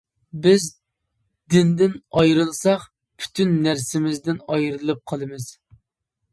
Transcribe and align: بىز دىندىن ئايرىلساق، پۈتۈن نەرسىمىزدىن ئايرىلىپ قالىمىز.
بىز 0.45 0.63
دىندىن 1.55 1.93
ئايرىلساق، 2.21 2.89
پۈتۈن 3.21 3.55
نەرسىمىزدىن 3.69 4.43
ئايرىلىپ 4.51 5.07
قالىمىز. 5.13 5.51